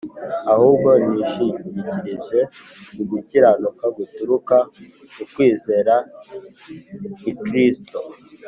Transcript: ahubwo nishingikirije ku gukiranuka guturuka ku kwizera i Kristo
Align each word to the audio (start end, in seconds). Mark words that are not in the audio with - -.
ahubwo 0.53 0.89
nishingikirije 1.05 2.39
ku 2.95 3.01
gukiranuka 3.11 3.85
guturuka 3.97 4.57
ku 5.13 5.23
kwizera 5.31 5.95
i 7.31 7.33
Kristo 7.43 7.99